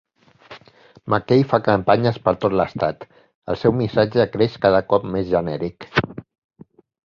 McKay 1.13 1.43
fa 1.51 1.59
campanyes 1.67 2.17
per 2.23 2.33
tot 2.45 2.57
l'estat, 2.61 3.07
el 3.55 3.61
seu 3.67 3.77
missatge 3.83 4.29
creix 4.39 4.59
cada 4.67 4.83
cop 4.95 5.09
més 5.15 5.33
genèric. 5.37 5.91